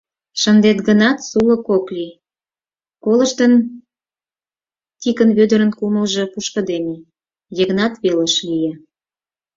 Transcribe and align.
—Шындет 0.41 0.79
гынат, 0.87 1.17
сулык 1.29 1.65
ок 1.75 1.85
лий,— 1.95 2.19
колыштын, 3.03 3.53
Тикын 5.01 5.29
Вӧдырын 5.37 5.71
кумылжо 5.77 6.23
пушкыдеме, 6.33 6.95
Йыгнат 7.57 7.93
велыш 8.03 8.35
лие. 8.47 8.73